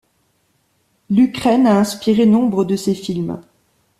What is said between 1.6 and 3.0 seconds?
a inspiré nombre de ses